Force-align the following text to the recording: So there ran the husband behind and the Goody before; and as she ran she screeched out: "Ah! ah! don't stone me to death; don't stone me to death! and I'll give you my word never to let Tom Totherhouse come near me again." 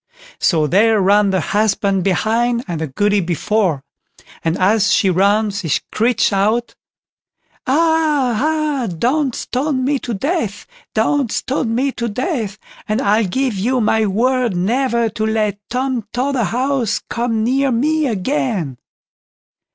So 0.39 0.65
there 0.65 0.99
ran 0.99 1.29
the 1.29 1.39
husband 1.39 2.03
behind 2.03 2.65
and 2.67 2.81
the 2.81 2.87
Goody 2.87 3.19
before; 3.19 3.83
and 4.43 4.57
as 4.57 4.91
she 4.91 5.11
ran 5.11 5.51
she 5.51 5.67
screeched 5.69 6.33
out: 6.33 6.73
"Ah! 7.67 8.33
ah! 8.41 8.87
don't 8.87 9.35
stone 9.35 9.85
me 9.85 9.99
to 9.99 10.15
death; 10.15 10.65
don't 10.95 11.31
stone 11.31 11.75
me 11.75 11.91
to 11.91 12.09
death! 12.09 12.57
and 12.89 12.99
I'll 12.99 13.27
give 13.27 13.53
you 13.53 13.79
my 13.79 14.07
word 14.07 14.55
never 14.55 15.07
to 15.09 15.23
let 15.23 15.59
Tom 15.69 16.07
Totherhouse 16.13 17.03
come 17.07 17.43
near 17.43 17.71
me 17.71 18.07
again." 18.07 18.79